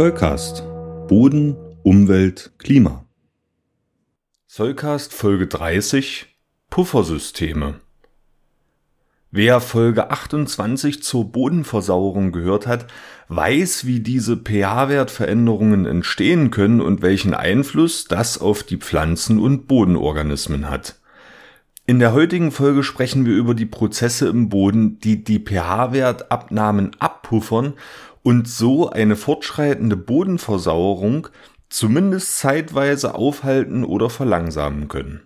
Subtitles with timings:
[0.00, 0.62] Zollcast.
[1.08, 3.04] Boden, Umwelt, Klima.
[4.46, 6.38] Zollcast Folge 30
[6.70, 7.74] Puffersysteme.
[9.30, 12.86] Wer Folge 28 zur Bodenversauerung gehört hat,
[13.28, 20.70] weiß, wie diese pH-Wertveränderungen entstehen können und welchen Einfluss das auf die Pflanzen und Bodenorganismen
[20.70, 20.98] hat.
[21.84, 27.74] In der heutigen Folge sprechen wir über die Prozesse im Boden, die die pH-Wertabnahmen abpuffern
[28.22, 31.28] und so eine fortschreitende Bodenversauerung
[31.68, 35.22] zumindest zeitweise aufhalten oder verlangsamen können.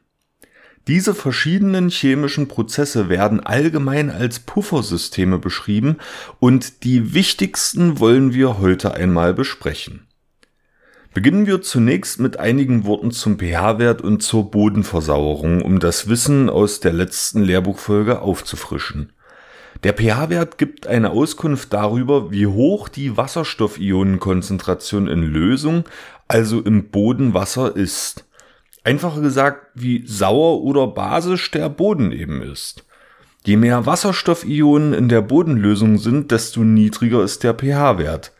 [0.87, 5.97] Diese verschiedenen chemischen Prozesse werden allgemein als Puffersysteme beschrieben
[6.41, 10.06] und die wichtigsten wollen wir heute einmal besprechen.
[11.15, 16.81] Beginnen wir zunächst mit einigen Worten zum pH-Wert und zur Bodenversauerung, um das Wissen aus
[16.81, 19.12] der letzten Lehrbuchfolge aufzufrischen.
[19.84, 25.84] Der pH-Wert gibt eine Auskunft darüber, wie hoch die Wasserstoffionenkonzentration in Lösung,
[26.27, 28.25] also im Bodenwasser ist.
[28.83, 32.86] Einfacher gesagt, wie sauer oder basisch der Boden eben ist.
[33.45, 38.33] Je mehr Wasserstoffionen in der Bodenlösung sind, desto niedriger ist der pH-Wert.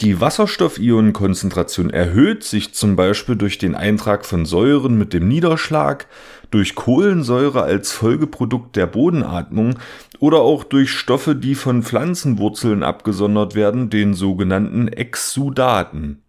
[0.00, 6.06] Die Wasserstoffionenkonzentration erhöht sich zum Beispiel durch den Eintrag von Säuren mit dem Niederschlag,
[6.50, 9.78] durch Kohlensäure als Folgeprodukt der Bodenatmung
[10.18, 16.22] oder auch durch Stoffe, die von Pflanzenwurzeln abgesondert werden, den sogenannten Exudaten.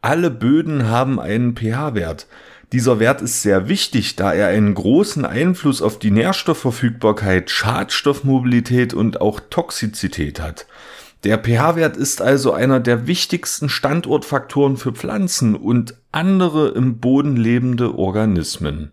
[0.00, 2.28] Alle Böden haben einen pH-Wert.
[2.72, 9.20] Dieser Wert ist sehr wichtig, da er einen großen Einfluss auf die Nährstoffverfügbarkeit, Schadstoffmobilität und
[9.20, 10.66] auch Toxizität hat.
[11.24, 17.94] Der pH-Wert ist also einer der wichtigsten Standortfaktoren für Pflanzen und andere im Boden lebende
[17.98, 18.92] Organismen.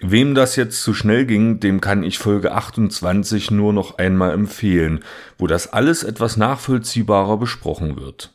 [0.00, 5.04] Wem das jetzt zu schnell ging, dem kann ich Folge 28 nur noch einmal empfehlen,
[5.38, 8.34] wo das alles etwas nachvollziehbarer besprochen wird.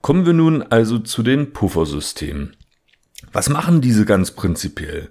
[0.00, 2.56] Kommen wir nun also zu den Puffersystemen.
[3.30, 5.10] Was machen diese ganz prinzipiell?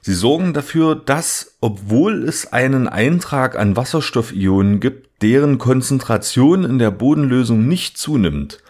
[0.00, 6.90] Sie sorgen dafür, dass, obwohl es einen Eintrag an Wasserstoffionen gibt, deren Konzentration in der
[6.90, 8.62] Bodenlösung nicht zunimmt.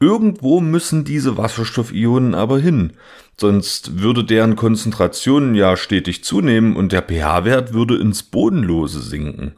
[0.00, 2.94] Irgendwo müssen diese Wasserstoffionen aber hin,
[3.38, 9.54] sonst würde deren Konzentration ja stetig zunehmen und der pH-Wert würde ins Bodenlose sinken.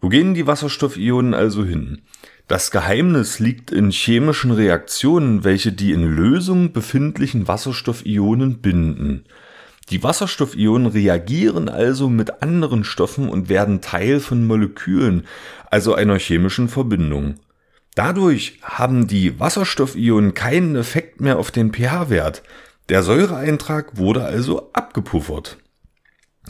[0.00, 2.02] Wo gehen die Wasserstoffionen also hin?
[2.48, 9.24] Das Geheimnis liegt in chemischen Reaktionen, welche die in Lösung befindlichen Wasserstoffionen binden.
[9.90, 15.26] Die Wasserstoffionen reagieren also mit anderen Stoffen und werden Teil von Molekülen,
[15.70, 17.36] also einer chemischen Verbindung.
[17.94, 22.42] Dadurch haben die Wasserstoffionen keinen Effekt mehr auf den pH-Wert.
[22.88, 25.58] Der Säureeintrag wurde also abgepuffert.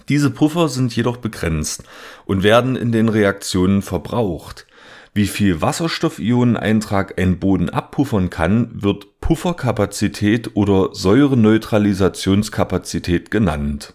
[0.09, 1.85] Diese Puffer sind jedoch begrenzt
[2.25, 4.67] und werden in den Reaktionen verbraucht.
[5.15, 13.93] Wie viel Wasserstoffioneneintrag ein Boden abpuffern kann, wird Pufferkapazität oder Säureneutralisationskapazität genannt.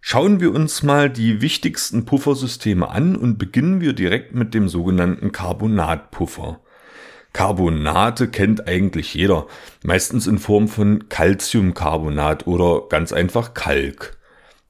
[0.00, 5.32] Schauen wir uns mal die wichtigsten Puffersysteme an und beginnen wir direkt mit dem sogenannten
[5.32, 6.60] Carbonatpuffer.
[7.32, 9.48] Carbonate kennt eigentlich jeder,
[9.82, 14.16] meistens in Form von Calciumcarbonat oder ganz einfach Kalk.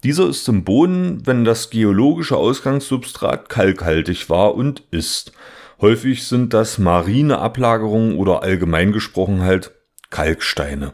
[0.05, 5.33] Dieser ist im Boden, wenn das geologische Ausgangssubstrat kalkhaltig war und ist.
[5.81, 9.73] Häufig sind das marine Ablagerungen oder allgemein gesprochen halt
[10.11, 10.93] Kalksteine.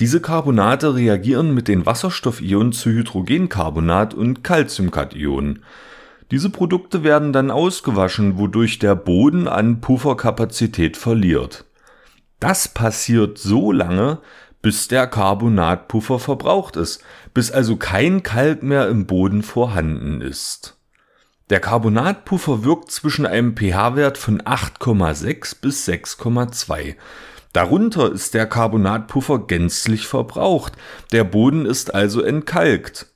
[0.00, 5.62] Diese Carbonate reagieren mit den Wasserstoffionen zu Hydrogencarbonat und Calciumkationen.
[6.30, 11.66] Diese Produkte werden dann ausgewaschen, wodurch der Boden an Pufferkapazität verliert.
[12.40, 14.18] Das passiert so lange,
[14.64, 17.02] bis der Carbonatpuffer verbraucht ist,
[17.34, 20.78] bis also kein Kalk mehr im Boden vorhanden ist.
[21.50, 26.94] Der Carbonatpuffer wirkt zwischen einem pH-Wert von 8,6 bis 6,2.
[27.52, 30.72] Darunter ist der Carbonatpuffer gänzlich verbraucht,
[31.12, 33.08] der Boden ist also entkalkt.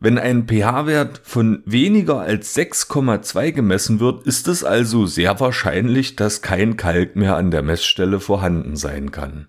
[0.00, 6.40] Wenn ein pH-Wert von weniger als 6,2 gemessen wird, ist es also sehr wahrscheinlich, dass
[6.40, 9.48] kein Kalk mehr an der Messstelle vorhanden sein kann.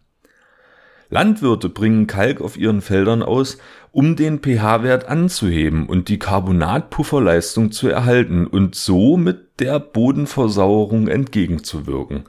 [1.15, 3.57] Landwirte bringen Kalk auf ihren Feldern aus,
[3.93, 12.25] um den pH-Wert anzuheben und die Carbonatpufferleistung zu erhalten und so mit der Bodenversauerung entgegenzuwirken.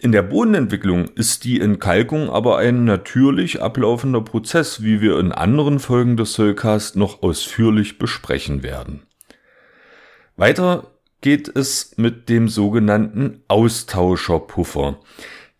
[0.00, 5.80] In der Bodenentwicklung ist die Entkalkung aber ein natürlich ablaufender Prozess, wie wir in anderen
[5.80, 9.02] Folgen des Soulcast noch ausführlich besprechen werden.
[10.36, 15.00] Weiter geht es mit dem sogenannten Austauscherpuffer.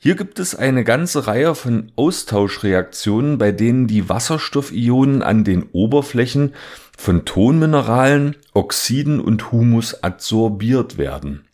[0.05, 6.53] Hier gibt es eine ganze Reihe von Austauschreaktionen, bei denen die Wasserstoffionen an den Oberflächen
[6.95, 11.47] von Tonmineralen, Oxiden und Humus adsorbiert werden.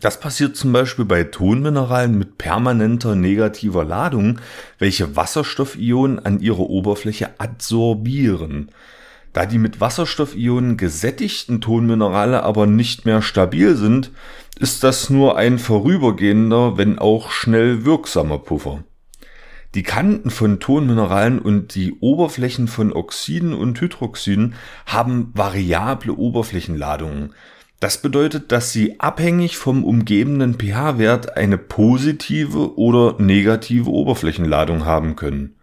[0.00, 4.40] Das passiert zum Beispiel bei Tonmineralen mit permanenter negativer Ladung,
[4.78, 8.70] welche Wasserstoffionen an ihrer Oberfläche adsorbieren.
[9.34, 14.12] Da die mit Wasserstoffionen gesättigten Tonminerale aber nicht mehr stabil sind,
[14.58, 18.84] ist das nur ein vorübergehender, wenn auch schnell wirksamer Puffer.
[19.74, 24.54] Die Kanten von Tonmineralen und die Oberflächen von Oxiden und Hydroxiden
[24.86, 27.34] haben variable Oberflächenladungen.
[27.78, 35.56] Das bedeutet, dass sie abhängig vom umgebenden pH-Wert eine positive oder negative Oberflächenladung haben können.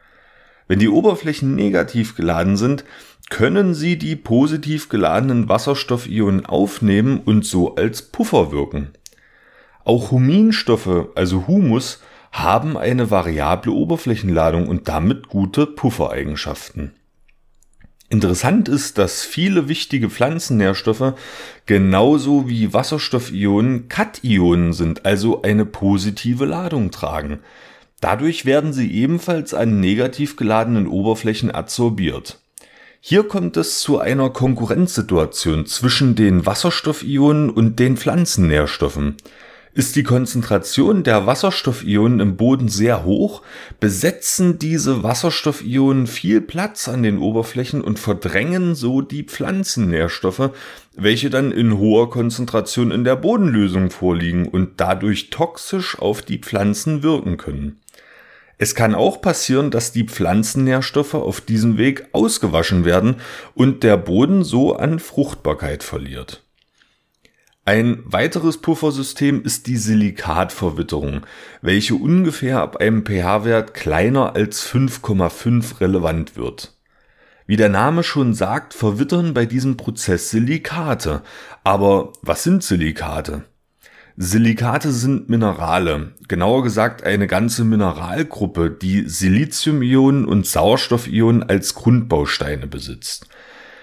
[0.67, 2.85] Wenn die Oberflächen negativ geladen sind,
[3.29, 8.89] können sie die positiv geladenen Wasserstoffionen aufnehmen und so als Puffer wirken.
[9.85, 16.93] Auch Huminstoffe, also Humus, haben eine variable Oberflächenladung und damit gute Puffereigenschaften.
[18.09, 21.13] Interessant ist, dass viele wichtige Pflanzennährstoffe
[21.65, 27.39] genauso wie Wasserstoffionen Kationen sind, also eine positive Ladung tragen.
[28.01, 32.42] Dadurch werden sie ebenfalls an negativ geladenen Oberflächen adsorbiert.
[33.05, 39.17] Hier kommt es zu einer Konkurrenzsituation zwischen den Wasserstoffionen und den Pflanzennährstoffen.
[39.73, 43.41] Ist die Konzentration der Wasserstoffionen im Boden sehr hoch,
[43.81, 50.51] besetzen diese Wasserstoffionen viel Platz an den Oberflächen und verdrängen so die Pflanzennährstoffe,
[50.95, 57.03] welche dann in hoher Konzentration in der Bodenlösung vorliegen und dadurch toxisch auf die Pflanzen
[57.03, 57.82] wirken können.
[58.57, 63.17] Es kann auch passieren, dass die Pflanzennährstoffe auf diesem Weg ausgewaschen werden
[63.55, 66.43] und der Boden so an Fruchtbarkeit verliert.
[67.65, 71.21] Ein weiteres Puffersystem ist die Silikatverwitterung,
[71.61, 76.73] welche ungefähr ab einem pH-Wert kleiner als 5,5 relevant wird.
[77.45, 81.21] Wie der Name schon sagt, verwittern bei diesem Prozess Silikate.
[81.63, 83.43] Aber was sind Silikate?
[84.15, 93.25] Silikate sind Minerale, genauer gesagt eine ganze Mineralgruppe, die Siliziumionen und Sauerstoffionen als Grundbausteine besitzt.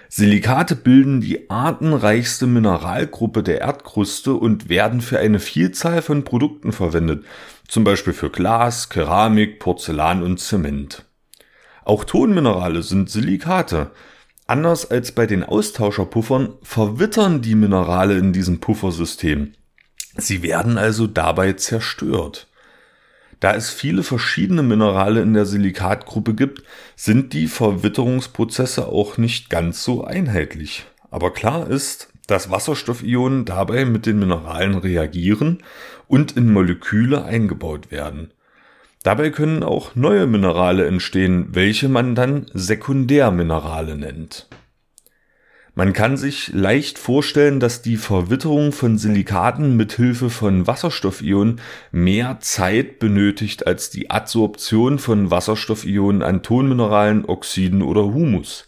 [0.08, 7.24] Silikate bilden die artenreichste Mineralgruppe der Erdkruste und werden für eine Vielzahl von Produkten verwendet,
[7.66, 11.06] zum Beispiel für Glas, Keramik, Porzellan und Zement.
[11.84, 13.90] Auch Tonminerale sind Silikate.
[14.46, 19.54] Anders als bei den Austauscherpuffern verwittern die Minerale in diesem Puffersystem.
[20.20, 22.46] Sie werden also dabei zerstört.
[23.40, 26.62] Da es viele verschiedene Minerale in der Silikatgruppe gibt,
[26.94, 30.84] sind die Verwitterungsprozesse auch nicht ganz so einheitlich.
[31.10, 35.62] Aber klar ist, dass Wasserstoffionen dabei mit den Mineralen reagieren
[36.06, 38.30] und in Moleküle eingebaut werden.
[39.02, 44.46] Dabei können auch neue Minerale entstehen, welche man dann Sekundärminerale nennt.
[45.80, 51.58] Man kann sich leicht vorstellen, dass die Verwitterung von Silikaten mit Hilfe von Wasserstoffionen
[51.90, 58.66] mehr Zeit benötigt als die Adsorption von Wasserstoffionen an Tonmineralen, Oxiden oder Humus.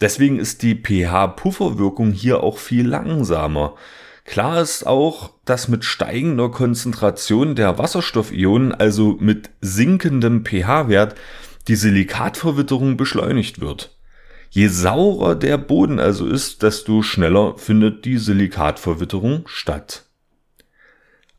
[0.00, 3.74] Deswegen ist die pH-Pufferwirkung hier auch viel langsamer.
[4.24, 11.16] Klar ist auch, dass mit steigender Konzentration der Wasserstoffionen, also mit sinkendem pH-Wert,
[11.68, 13.94] die Silikatverwitterung beschleunigt wird.
[14.50, 20.06] Je saurer der Boden also ist, desto schneller findet die Silikatverwitterung statt.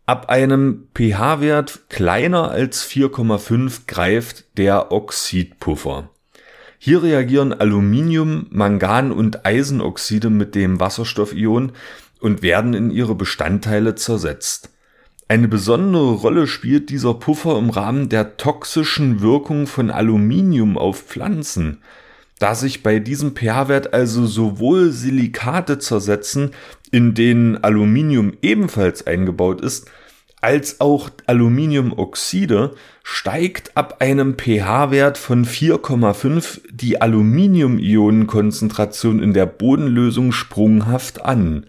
[0.06, 6.10] Ab einem pH-Wert kleiner als 4,5 greift der Oxidpuffer.
[6.80, 11.74] Hier reagieren Aluminium, Mangan und Eisenoxide mit dem Wasserstoffion
[12.22, 14.70] und werden in ihre Bestandteile zersetzt.
[15.28, 21.82] Eine besondere Rolle spielt dieser Puffer im Rahmen der toxischen Wirkung von Aluminium auf Pflanzen.
[22.42, 26.56] Da sich bei diesem pH-Wert also sowohl Silikate zersetzen,
[26.90, 29.92] in denen Aluminium ebenfalls eingebaut ist,
[30.42, 32.72] als auch Aluminiumoxide,
[33.04, 41.68] steigt ab einem pH-Wert von 4,5 die Aluminium-Ionenkonzentration in der Bodenlösung sprunghaft an.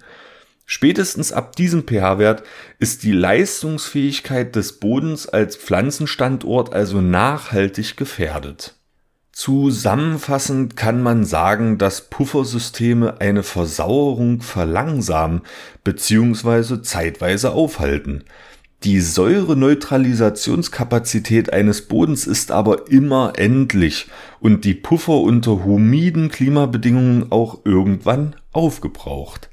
[0.64, 2.44] Spätestens ab diesem pH-Wert
[2.78, 8.74] ist die Leistungsfähigkeit des Bodens als Pflanzenstandort also nachhaltig gefährdet.
[9.32, 15.40] Zusammenfassend kann man sagen, dass Puffersysteme eine Versauerung verlangsamen
[15.84, 16.82] bzw.
[16.82, 18.24] zeitweise aufhalten.
[18.84, 24.10] Die Säureneutralisationskapazität eines Bodens ist aber immer endlich
[24.40, 29.48] und die Puffer unter humiden Klimabedingungen auch irgendwann aufgebraucht.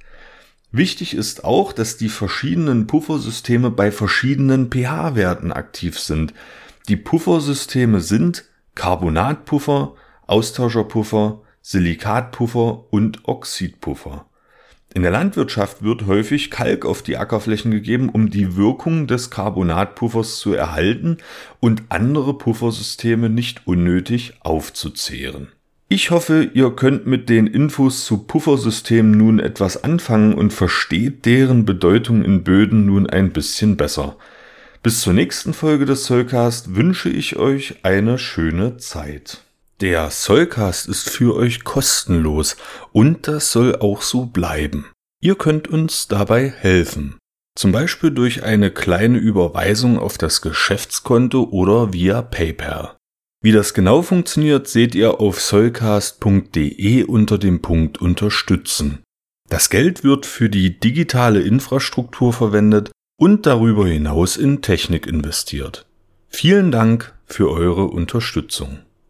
[0.71, 6.35] Wichtig ist auch, dass die verschiedenen Puffersysteme bei verschiedenen pH-Werten aktiv sind.
[6.89, 8.45] Die Puffersysteme sind
[8.79, 9.93] Carbonatpuffer,
[10.25, 14.25] Austauscherpuffer, Silikatpuffer und Oxidpuffer.
[14.93, 20.39] In der Landwirtschaft wird häufig Kalk auf die Ackerflächen gegeben, um die Wirkung des Carbonatpuffers
[20.39, 21.17] zu erhalten
[21.59, 25.49] und andere Puffersysteme nicht unnötig aufzuzehren.
[25.89, 31.65] Ich hoffe, ihr könnt mit den Infos zu Puffersystemen nun etwas anfangen und versteht deren
[31.65, 34.15] Bedeutung in Böden nun ein bisschen besser.
[34.81, 39.43] Bis zur nächsten Folge des Soulcast wünsche ich euch eine schöne Zeit.
[39.81, 42.55] Der Soulcast ist für euch kostenlos
[42.93, 44.85] und das soll auch so bleiben.
[45.21, 47.17] Ihr könnt uns dabei helfen.
[47.57, 52.95] Zum Beispiel durch eine kleine Überweisung auf das Geschäftskonto oder via PayPal.
[53.41, 58.99] Wie das genau funktioniert, seht ihr auf soulcast.de unter dem Punkt Unterstützen.
[59.49, 65.85] Das Geld wird für die digitale Infrastruktur verwendet und darüber hinaus in Technik investiert.
[66.29, 68.79] Vielen Dank für eure Unterstützung.